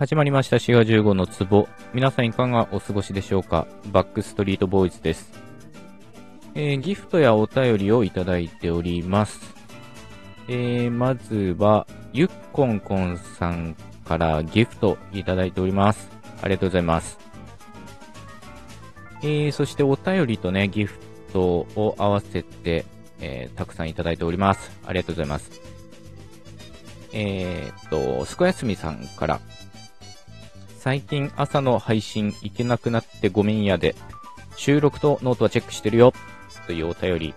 [0.00, 1.68] 始まりました4月15の壺。
[1.92, 3.66] 皆さんいかがお過ごしでしょうか？
[3.92, 5.30] バックストリートボーイズです。
[6.54, 9.38] えー、ギフトやお便りをいただいております。
[10.48, 13.76] えー、まずは、ゆっこんこんさん
[14.06, 16.08] からギフトいただいております。
[16.40, 17.18] ありがとうございます。
[19.22, 20.98] えー、そしてお便りとね、ギフ
[21.34, 21.42] ト
[21.76, 22.86] を合わせて、
[23.20, 24.70] えー、たくさんいただいております。
[24.86, 25.60] ありがとうございます。
[27.12, 29.40] えー、っと、すこやすみさんから、
[30.80, 33.94] 最近朝の配信行けなくなってごめんやで、
[34.56, 36.14] 収録とノートはチェックしてるよ、
[36.66, 37.34] というお便り、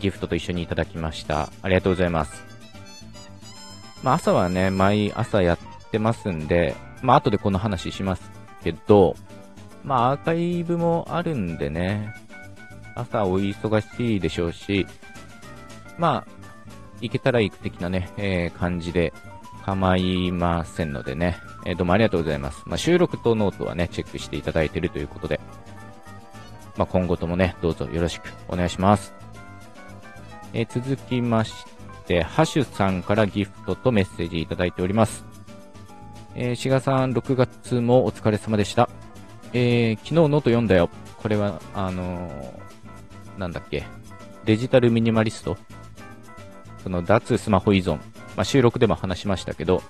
[0.00, 1.52] ギフトと一緒にいただきました。
[1.62, 2.42] ありがとうございます。
[4.02, 5.58] まあ朝はね、毎朝やっ
[5.92, 8.28] てますんで、まあ後でこの話します
[8.64, 9.14] けど、
[9.84, 12.12] まあアーカイブもあるんでね、
[12.96, 14.84] 朝お忙しいでしょうし、
[15.96, 16.50] まあ、
[17.00, 19.12] 行けたら行く的なね、えー、感じで
[19.64, 22.62] 構いませんのでね、えー、どうもありがとうございます。
[22.66, 25.40] まあ、収録とノートはね、チェックしていただいているということで、
[26.76, 29.14] まあ、今後ともね、どうぞよろしくお願いします。
[30.52, 31.64] えー、続きまし
[32.06, 35.24] て、ハッシュさんからギフトとメッセージいただいております。
[36.34, 38.88] えー、志賀さん、6月もお疲れ様でした。
[39.52, 40.90] えー、昨日ノート読んだよ。
[41.18, 43.84] これは、あのー、なんだっけ、
[44.44, 45.56] デジタルミニマリスト
[46.82, 47.98] その脱スマホ依存、
[48.36, 49.82] まあ、収録でも話しましたけど、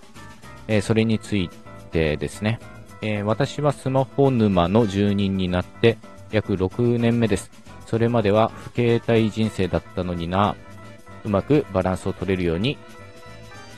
[0.68, 1.50] えー、それについ
[1.92, 2.58] てですね、
[3.02, 5.98] えー、私はスマホ沼の住人になって
[6.32, 7.50] 約6年目です。
[7.86, 10.56] それまでは不携帯人生だったのにな、
[11.24, 12.78] うまくバランスを取れるように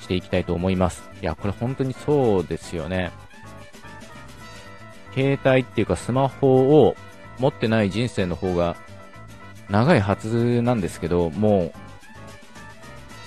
[0.01, 1.09] していきたいと思います。
[1.23, 3.11] いや、これ本当にそうですよね。
[5.15, 6.97] 携帯っていうかスマホを
[7.39, 8.77] 持ってない人生の方が
[9.69, 11.82] 長いはずなんですけど、もう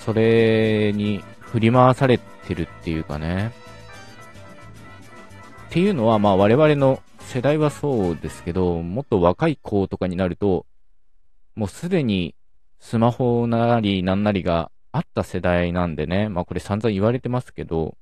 [0.06, 3.52] それに振り回されてるっていうかね。
[5.70, 10.68] っていうのは、まあ我々の世代はそうですけど、もっと若い子とかになると、
[11.56, 12.36] もうすでに
[12.80, 17.98] スマホなりなんなりがあった世代なんでね、まあこれ散々言われてますけど、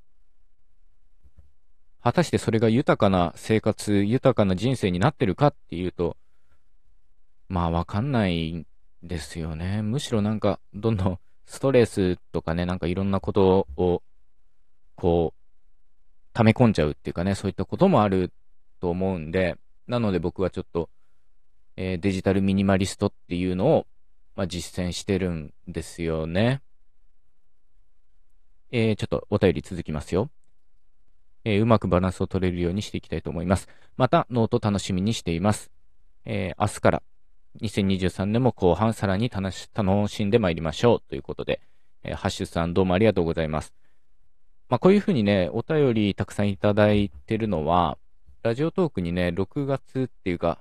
[2.03, 6.18] 果たしてそれが豊かな生活、豊かな人生になってるかっていうと、
[7.47, 8.66] まあわかんない
[9.03, 9.81] ですよね。
[9.81, 14.02] むしろなんか、どんどんストレスとかね、なんかいろんなことを、
[14.96, 15.44] こう、
[16.34, 18.31] 溜め込んじゃうっていうかね、そういったこともある
[18.80, 20.90] と思うんで、なので僕はちょっと、
[21.76, 23.88] えー、デジタルミニマリストっていうのを、
[24.36, 26.62] まあ、実践してるんですよね。
[28.72, 30.30] えー、ちょっとお便り続きますよ。
[31.46, 33.68] えー、うまくバランスを取れるようにしていきたいと思います。
[33.98, 35.72] また、ノート楽しみにしています。
[36.25, 37.04] えー、明日から
[37.62, 41.62] 2023年も後半さらに楽しんでまいりましょうということで、
[42.03, 43.74] えー、ハッシュさんどうもありがとうございます。
[44.69, 47.97] まあ、こういうふうにね、お便りたくさんいただいてるのは、
[48.42, 50.59] Radiotalk にね、6月っていうか、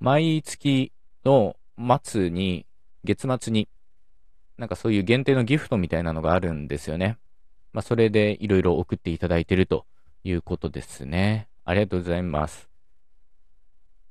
[0.00, 0.92] 毎月
[1.24, 1.56] の
[2.02, 2.66] 末に、
[3.04, 3.68] 月末に、
[4.58, 7.16] なんかそういう限定のギフトみたいなのがあるんですよね。
[7.72, 9.86] まあ、それでいろいろ送っていただいてると
[10.24, 11.48] いうことですね。
[11.64, 12.75] ありがとうございます。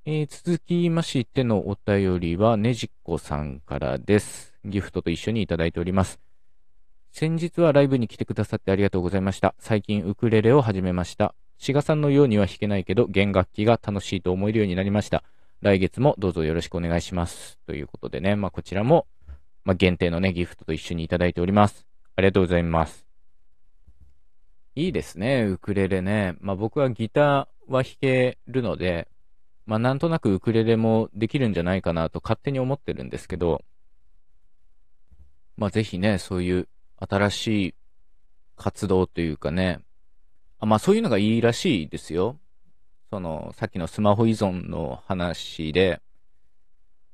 [0.07, 4.53] えー、続きましてのお便りは、ねじっこさんからです。
[4.63, 6.19] ギフトと一緒にいただいております。
[7.11, 9.55] 先日はライブに来てくださってありがとうございました。
[9.57, 11.33] 最近ウクレレを始めました。
[11.57, 15.23] 志賀さんのようには弾けないけど、弦楽器が楽しいと思えるようになりました。
[15.61, 17.57] 来月もどうぞよろしくお願いします。
[17.65, 19.07] ということでね、まあ、こちらも、
[19.63, 21.87] まあ、限定のね、ギフトと一緒にいただいております。
[22.15, 23.07] ありがとうございます。
[24.75, 26.35] いいですね、ウクレレね。
[26.41, 29.07] まあ、僕はギターは弾けるので、
[29.65, 33.63] まあなんとなくウクレレもできるんじゃないかなと勝手に思ってるんですけど、
[35.57, 36.67] まあぜひね、そういう
[36.97, 37.75] 新しい
[38.55, 39.79] 活動というかね、
[40.59, 42.37] あまあそういうのがいいらしいですよ。
[43.09, 46.01] その、さっきのスマホ依存の話で、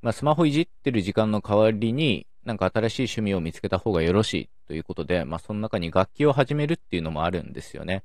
[0.01, 8.03] まあスマホいじってる時間の代わりに、なんか新しい趣味を見つけた方がよろしいということで、まあその中に楽器を始めるっていうのもあるんですよね。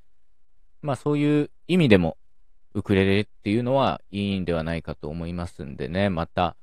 [0.82, 2.17] まあそういう意味でも、
[2.76, 6.56] ウクレレっていうのはいいんではないかと思いますんでね、また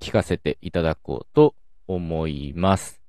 [0.00, 1.54] 聞かせていただこうと
[1.88, 3.00] 思います。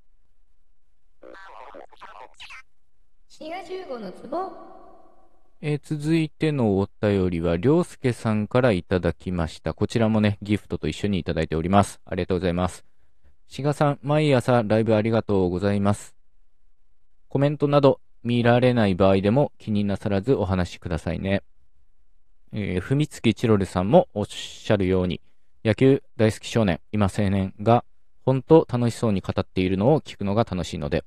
[4.28, 4.52] の
[5.60, 9.74] えー、続いてのお便りは、りょうすけさんからいただきました。
[9.74, 12.00] こちらもね、ギフトと一緒にいただいております。
[12.06, 12.86] ありがとうございます。
[13.46, 16.14] しがさん、毎朝ライブありがとうございます。
[17.28, 21.42] コメントなど見られない場合でも気になさらずお話しくださいね。
[22.56, 25.20] えー、ふみつきチロルさんもおっしゃるように、
[25.64, 27.84] 野球大好き少年、今青年が、
[28.24, 31.02] 本当楽しそうに語っているのを聞くのが楽しいので、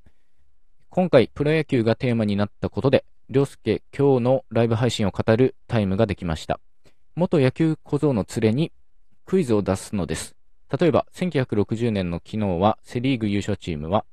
[0.90, 6.60] 今回プロ野球がテーマになったことで、りょうすけ今日のライブ配信を語るタイムができました。
[7.16, 8.70] 元野球小僧の連れに
[9.24, 10.36] クイズを出すのです。
[10.78, 14.04] 例えば、1960年の昨日はセリーグ優勝チームは、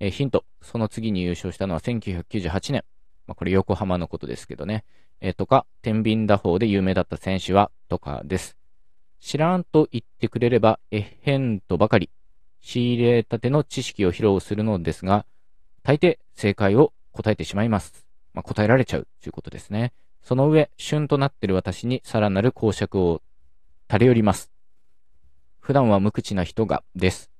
[0.00, 2.84] え、ヒント、その次に優勝したのは1998年。
[3.26, 4.84] まあ、これ横浜のことですけどね。
[5.20, 8.56] えー、とか、天秤打法で有名だった選手は、とかです。
[9.20, 12.10] 知らんと言ってくれれば、えへんとばかり、
[12.60, 15.26] 仕入れたての知識を披露するのですが、
[15.82, 18.06] 大抵正解を答えてしまいます。
[18.34, 19.92] まあ、答えられちゃうということですね。
[20.22, 23.22] その上、旬となっている私にさらなる公爵を
[23.90, 24.52] 垂れ寄ります。
[25.60, 27.30] 普段は無口な人がです。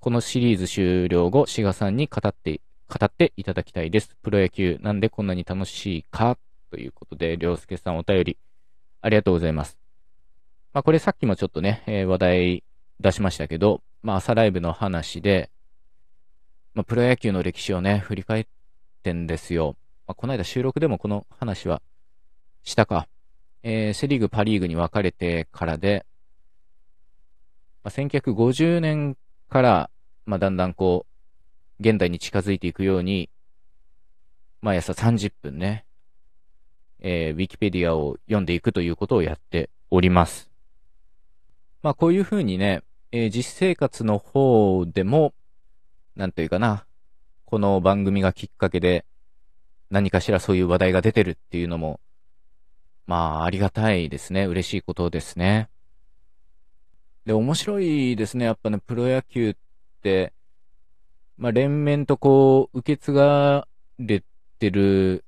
[0.00, 4.16] このシリーズ終了後、志賀さんに語って、語っていただきたいです。
[4.22, 6.38] プロ野球なんでこんなに楽しいか
[6.70, 8.38] ということで、りょうすけさんお便り
[9.00, 9.78] ありがとうございます。
[10.72, 12.64] まあこれさっきもちょっとね、えー、話題
[13.00, 15.50] 出しましたけど、まあ朝ライブの話で、
[16.74, 18.46] まあプロ野球の歴史をね、振り返っ
[19.02, 19.76] てんですよ。
[20.06, 21.82] まあこの間収録でもこの話は
[22.64, 23.08] したか。
[23.62, 26.06] えー、セリーグ、パリーグに分かれてからで、
[27.82, 29.16] まあ、1950年
[29.48, 29.90] から、
[30.26, 33.30] まあ、だんだんこう、現代に近づいていくように、
[34.60, 35.84] 毎朝30分ね、
[37.00, 40.50] えー、ウィキペディアを読んでいくということをやっております。
[41.82, 45.32] まあ、こういうふうにね、えー、実生活の方でも、
[46.16, 46.84] なんというかな、
[47.44, 49.04] この番組がきっかけで、
[49.90, 52.00] 何かしらそういう話題が出てるっていうのも、
[53.06, 54.44] まあ、ありがたいですね。
[54.44, 55.70] 嬉しいことですね。
[57.24, 58.44] で、面白いですね。
[58.44, 59.54] やっぱね、プロ野球っ
[60.02, 60.32] て、
[61.38, 63.66] まあ、連綿とこう、受け継が
[63.98, 64.22] れ
[64.58, 65.24] てる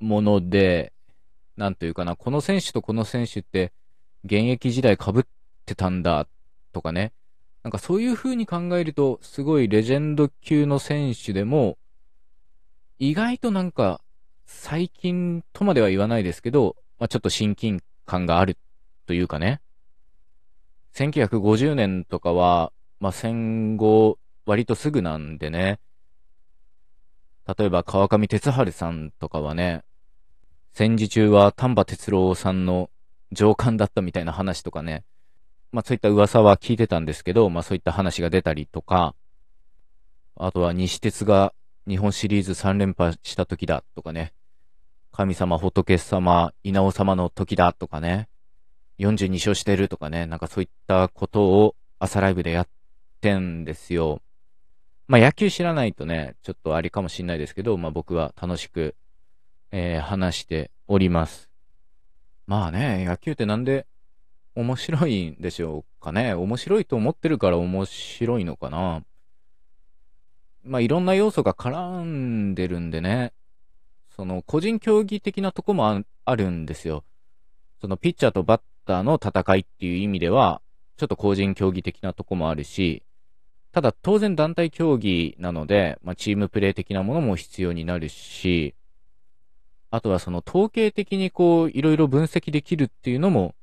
[0.00, 0.92] もので、
[1.56, 3.72] なんというかな、この選手とこの選手って、
[4.24, 5.24] 現役時代被っ
[5.66, 6.26] てたんだ、
[6.72, 7.12] とかね。
[7.62, 11.78] なんかそういう風に考えると、すごいレジェンド級の選手でも、
[12.98, 14.00] 意外となんか、
[14.46, 18.56] 最近とまでは言わないですけど、まあ、ちょっと親近感がある
[19.06, 19.60] というかね。
[20.94, 25.80] 1950年とかは、まあ、戦後、割とすぐなんでね。
[27.58, 29.82] 例えば川上哲治さんとかはね、
[30.74, 32.88] 戦時中は丹波哲郎さんの
[33.30, 35.04] 上官だったみたいな話とかね、
[35.70, 39.14] まあそういった噂は聞いてたんですけど、まあそういった話が出たりとか、
[40.36, 41.52] あとは西鉄が
[41.86, 44.32] 日本シリーズ3連覇した時だとかね、
[45.12, 48.28] 神様仏様稲尾様の時だとかね、
[48.98, 52.68] 42勝してるとかね、なんかそういったことを朝ライブでやっ
[53.20, 54.22] てんですよ。
[55.06, 58.94] まあ野球知らないとね、ちょっとありかもしんないですけど、まあ僕は楽しく、
[59.72, 61.50] えー、話しております。
[62.46, 63.86] まあね、野球ってなんで
[64.54, 66.34] 面白いんでしょうかね。
[66.34, 69.02] 面白いと思ってるから面白いのかな。
[70.62, 73.32] まあいろんな要素が絡んでるんでね、
[74.14, 77.04] その個人競技的なとこもあるんですよ。
[77.80, 80.60] そのピッチャーとバッターの戦いっていう意味では、
[80.98, 83.02] ちょっと個人競技的なとこもあるし、
[83.72, 88.74] ただ当然団体競技なので、まあ、チームプレー的なものも必要になるし、
[89.92, 93.54] あとはその統計的にこう、いろいろ分析できるっていうのも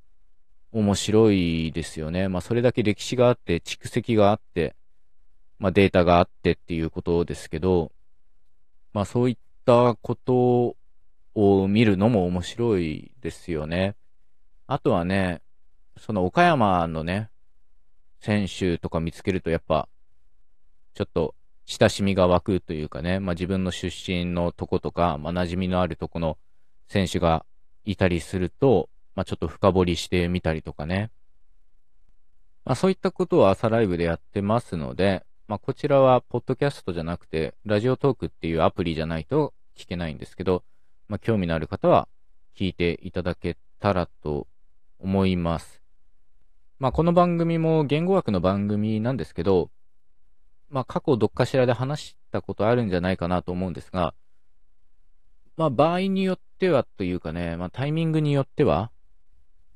[0.72, 2.30] 面白いですよね。
[2.30, 4.76] まあそれだけ歴史があって、蓄積があって、
[5.58, 7.92] まあデータがあってっていうことですけど、
[8.94, 10.76] まあそういったこと
[11.34, 13.96] を見るのも面白いですよね。
[14.68, 15.42] あとはね、
[15.98, 17.32] その岡山のね、
[18.20, 19.90] 選手とか見つけるとやっぱ、
[20.94, 21.34] ちょっと
[21.72, 26.40] 親しみが湧くというかね、まあ自分の出身のとことか、まあ馴染みのあるとこの
[26.88, 27.46] 選手が
[27.86, 31.12] いたりすると、まあちょっと深掘りしてみたりとかね。
[32.66, 40.64] まあそういったことを朝ライブでやってますので、まあこちらはポッドキャストじゃなくて、ラジオトークっていうアプリじゃないと聞けないんですけど、
[41.08, 42.08] まあ興味のある方は
[42.58, 44.48] 聞いていただけたらと
[45.00, 45.84] 思います。
[46.80, 49.70] まあ、この番組も言語学の番組なんですけど、
[50.70, 54.14] まあ、過去どっかしらで話したことあるんじゃないかなと思うんですが、
[55.58, 58.92] まあ、場合によってはというかね、まあ、タイミングによっては、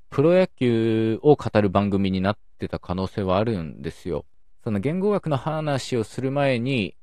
[0.10, 4.26] プロ野球を語る番組になってた可能性はあるんですよ。
[4.64, 6.96] その言語学の話をする前に、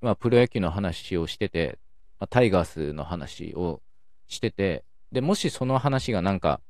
[0.00, 1.78] まあ、プロ野球の話をしてて、
[2.18, 3.80] まあ、タイガースの話を
[4.26, 6.60] してて、で、もしその話がなんか、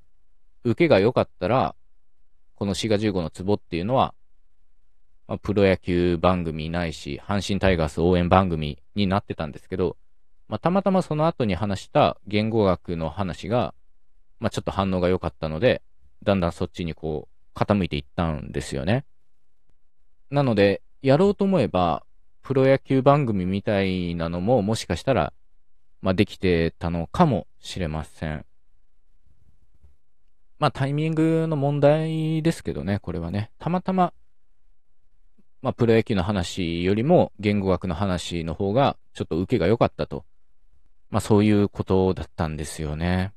[0.65, 1.75] 受けが良かったら、
[2.55, 4.15] この4月15の壺っていうのは、
[5.33, 9.97] まあ、プロ野球番組ないし、阪神タイガース応援番組になってたんですけど、
[10.47, 13.73] まあ、たまたまその後に話した言語学の話が、
[14.41, 15.81] まあ、ちょっと反応が良かったので、
[16.23, 19.07] だんだんそっちにこう、傾いていったんですよね。
[20.31, 22.05] なので、やろうと思えば、
[22.43, 25.33] プロ野球番組みたいなのももしかしたら、
[26.03, 28.45] まあ、できてたのかもしれません。
[30.59, 33.51] まあ、タイミングの問題ですけどね、これはね。
[33.59, 34.13] たまたま、
[35.63, 40.25] まあ、プロ野球の話よりも言語学の話の方がちょっと受けが良かったと。
[41.09, 43.33] まあ、そういうことだったんですよね。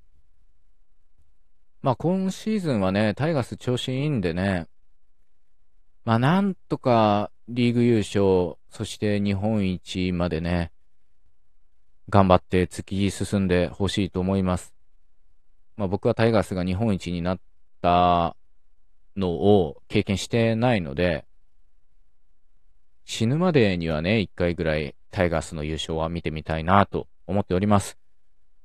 [1.84, 4.66] まあ、今シーズンはね、タイガース調子いいんでね、
[6.04, 10.72] まあ、なんとかリーグ優勝、そして日本一までね、
[12.10, 14.74] 頑張って突き進んでほしいと思います。
[15.78, 17.40] まあ、僕はタイガースが日本一になっ
[17.82, 18.36] た
[19.16, 21.26] のを経験してないので、
[23.06, 27.98] 死ぬまでにはね、一回ぐらいタイガースの優勝は見てみたいなと思っております。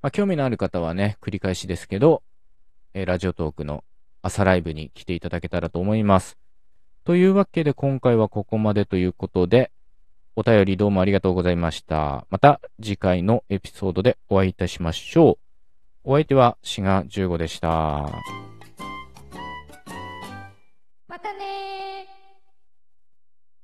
[0.02, 2.22] まあ、興味のある方はね、繰り返しですけど、
[2.94, 3.84] えー、ラジオトークの
[4.22, 6.38] 朝ライブに来ていただけたらと思います。
[7.04, 9.70] というわけで今回はここまでということで、
[10.36, 12.26] お便りどうもありがとうございました。
[12.30, 15.38] また次回のエピソードでお会いいたしましょう。
[16.04, 17.68] お相手はシガ15でした。
[21.08, 21.59] またね